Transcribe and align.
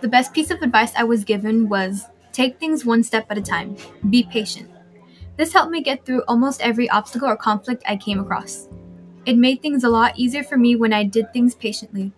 The 0.00 0.08
best 0.08 0.34
piece 0.34 0.50
of 0.50 0.60
advice 0.60 0.92
I 0.94 1.04
was 1.04 1.24
given 1.24 1.68
was 1.68 2.04
take 2.32 2.58
things 2.60 2.84
one 2.84 3.02
step 3.02 3.26
at 3.30 3.38
a 3.38 3.42
time, 3.42 3.76
be 4.10 4.22
patient. 4.24 4.70
This 5.36 5.52
helped 5.52 5.70
me 5.70 5.82
get 5.82 6.04
through 6.04 6.22
almost 6.28 6.60
every 6.60 6.88
obstacle 6.90 7.28
or 7.28 7.36
conflict 7.36 7.82
I 7.86 7.96
came 7.96 8.20
across. 8.20 8.68
It 9.24 9.36
made 9.36 9.62
things 9.62 9.84
a 9.84 9.88
lot 9.88 10.18
easier 10.18 10.44
for 10.44 10.56
me 10.56 10.76
when 10.76 10.92
I 10.92 11.04
did 11.04 11.32
things 11.32 11.54
patiently. 11.54 12.12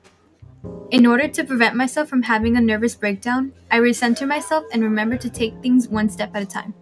In 0.91 1.07
order 1.07 1.29
to 1.29 1.45
prevent 1.45 1.77
myself 1.77 2.09
from 2.09 2.23
having 2.23 2.57
a 2.57 2.61
nervous 2.61 2.95
breakdown, 2.95 3.53
I 3.71 3.79
recenter 3.79 4.27
myself 4.27 4.65
and 4.73 4.83
remember 4.83 5.17
to 5.17 5.31
take 5.31 5.61
things 5.63 5.89
one 5.89 6.09
step 6.09 6.35
at 6.35 6.43
a 6.43 6.47
time. 6.47 6.75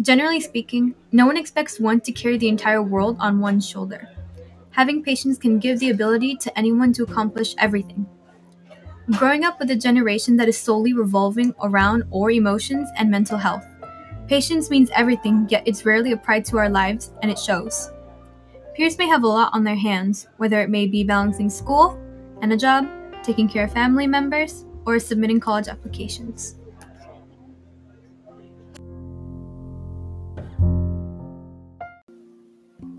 Generally 0.00 0.40
speaking, 0.40 0.94
no 1.12 1.26
one 1.26 1.36
expects 1.36 1.78
one 1.78 2.00
to 2.00 2.12
carry 2.12 2.38
the 2.38 2.48
entire 2.48 2.82
world 2.82 3.16
on 3.20 3.40
one's 3.40 3.68
shoulder. 3.68 4.08
Having 4.70 5.04
patience 5.04 5.38
can 5.38 5.58
give 5.58 5.78
the 5.78 5.90
ability 5.90 6.36
to 6.36 6.58
anyone 6.58 6.92
to 6.94 7.02
accomplish 7.02 7.54
everything. 7.58 8.06
Growing 9.18 9.44
up 9.44 9.58
with 9.58 9.70
a 9.72 9.76
generation 9.76 10.36
that 10.36 10.48
is 10.48 10.56
solely 10.56 10.92
revolving 10.92 11.52
around 11.62 12.04
our 12.14 12.30
emotions 12.30 12.88
and 12.96 13.10
mental 13.10 13.36
health. 13.36 13.66
Patience 14.28 14.70
means 14.70 14.88
everything, 14.94 15.48
yet 15.50 15.64
it's 15.66 15.84
rarely 15.84 16.12
applied 16.12 16.44
to 16.44 16.58
our 16.58 16.68
lives, 16.68 17.10
and 17.20 17.30
it 17.30 17.38
shows. 17.38 17.90
Peers 18.76 18.96
may 18.98 19.08
have 19.08 19.24
a 19.24 19.26
lot 19.26 19.52
on 19.52 19.64
their 19.64 19.74
hands, 19.74 20.28
whether 20.36 20.60
it 20.60 20.70
may 20.70 20.86
be 20.86 21.02
balancing 21.02 21.50
school 21.50 22.00
and 22.40 22.52
a 22.52 22.56
job, 22.56 22.88
taking 23.24 23.48
care 23.48 23.64
of 23.64 23.72
family 23.72 24.06
members, 24.06 24.64
or 24.86 24.98
submitting 25.00 25.40
college 25.40 25.66
applications. 25.66 26.54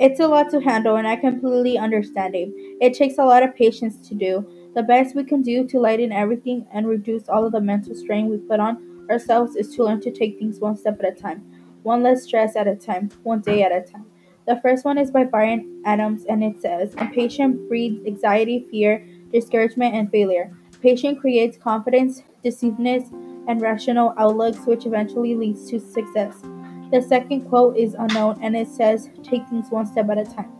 It's 0.02 0.20
a 0.20 0.28
lot 0.28 0.50
to 0.50 0.60
handle, 0.60 0.96
and 0.96 1.08
I 1.08 1.16
completely 1.16 1.78
understand 1.78 2.34
it. 2.34 2.50
It 2.82 2.96
takes 2.96 3.20
a 3.20 3.23
lot 3.23 3.44
of 3.44 3.55
patience 3.55 3.98
to 4.10 4.16
do. 4.16 4.44
The 4.74 4.82
best 4.82 5.16
we 5.16 5.24
can 5.24 5.44
do 5.44 5.68
to 5.68 5.80
lighten 5.80 6.12
everything 6.12 6.66
and 6.74 6.88
reduce 6.88 7.30
all 7.30 7.46
of 7.46 7.52
the 7.52 7.62
mental 7.62 7.94
strain 7.94 8.27
we 8.27 8.38
put 8.38 8.60
on 8.60 9.05
ourselves 9.12 9.55
is 9.55 9.76
to 9.76 9.84
learn 9.84 10.02
to 10.02 10.10
take 10.10 10.40
things 10.40 10.60
one 10.60 10.76
step 10.76 10.99
at 11.04 11.16
a 11.16 11.22
time, 11.22 11.44
one 11.84 12.02
less 12.02 12.24
stress 12.24 12.55
at 12.55 12.68
a 12.68 12.76
time, 12.76 13.12
one 13.22 13.41
day 13.41 13.62
at 13.62 13.72
a 13.72 13.82
time. 13.82 14.07
The 14.48 14.60
first 14.63 14.85
one 14.85 14.98
is 14.98 15.12
by 15.12 15.26
Brian 15.26 15.84
Adams, 15.85 16.26
and 16.26 16.44
it 16.44 16.60
says 16.60 16.96
Impatience 16.96 17.60
breeds 17.68 18.04
anxiety, 18.07 18.66
fear, 18.72 19.05
discouragement, 19.32 19.94
and 19.94 20.10
failure. 20.10 20.52
Patience 20.82 21.20
creates 21.22 21.60
confidence, 21.60 22.24
decisiveness, 22.44 23.07
and 23.48 23.62
rational 23.62 24.16
outlooks, 24.18 24.66
which 24.66 24.88
eventually 24.88 25.35
leads 25.35 25.70
to 25.70 25.79
success. 25.79 26.44
The 26.92 27.02
second 27.02 27.48
quote 27.48 27.78
is 27.78 27.94
unknown 27.94 28.40
and 28.42 28.54
it 28.54 28.68
says, 28.68 29.10
Take 29.24 29.48
things 29.48 29.72
one 29.72 29.86
step 29.86 30.10
at 30.10 30.18
a 30.18 30.26
time. 30.26 30.52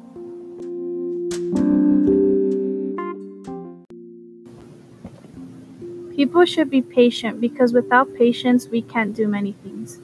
People 6.16 6.46
should 6.46 6.70
be 6.70 6.82
patient 6.82 7.42
because 7.42 7.74
without 7.74 8.16
patience, 8.16 8.70
we 8.70 8.82
can't 8.82 9.14
do 9.14 9.28
many 9.28 9.52
things. 9.52 10.00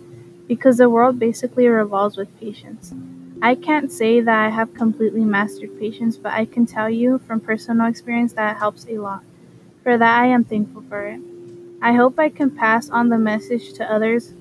Because 0.47 0.77
the 0.77 0.89
world 0.89 1.17
basically 1.17 1.67
revolves 1.67 2.17
with 2.17 2.39
patience. 2.41 2.93
I 3.41 3.55
can't 3.55 3.89
say 3.89 4.19
that 4.19 4.45
I 4.47 4.49
have 4.49 4.73
completely 4.73 5.23
mastered 5.23 5.79
patience, 5.79 6.17
but 6.17 6.33
I 6.33 6.43
can 6.43 6.65
tell 6.65 6.89
you 6.89 7.19
from 7.19 7.39
personal 7.39 7.87
experience 7.87 8.33
that 8.33 8.55
it 8.55 8.59
helps 8.59 8.85
a 8.89 8.97
lot. 8.97 9.23
For 9.83 9.97
that, 9.97 10.19
I 10.19 10.25
am 10.25 10.43
thankful 10.43 10.83
for 10.89 11.07
it. 11.07 11.21
I 11.81 11.93
hope 11.93 12.19
I 12.19 12.27
can 12.27 12.51
pass 12.51 12.89
on 12.89 13.07
the 13.07 13.17
message 13.17 13.71
to 13.73 13.89
others 13.89 14.33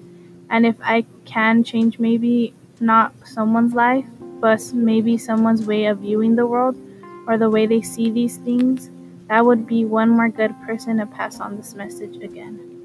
and 0.51 0.67
if 0.67 0.77
I 0.83 1.05
can 1.25 1.65
change 1.65 1.99
maybe 1.99 2.55
not 2.81 3.13
someone's 3.25 3.75
life, 3.75 4.07
but 4.41 4.63
maybe 4.73 5.17
someone's 5.19 5.67
way 5.67 5.87
of 5.87 5.99
viewing 5.99 6.37
the 6.37 6.47
world 6.47 6.77
or 7.27 7.39
the 7.39 7.51
way 7.51 7.67
they 7.67 7.83
see 7.83 8.11
these 8.11 8.37
things, 8.39 8.91
that 9.29 9.45
would 9.45 9.67
be 9.67 9.85
one 9.85 10.11
more 10.11 10.29
good 10.29 10.55
person 10.63 10.99
to 10.99 11.07
pass 11.07 11.41
on 11.41 11.57
this 11.57 11.75
message 11.75 12.23
again. 12.23 12.76